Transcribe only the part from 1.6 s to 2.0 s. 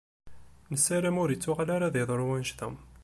ara ad